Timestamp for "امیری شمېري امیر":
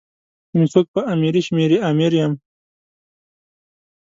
1.13-2.11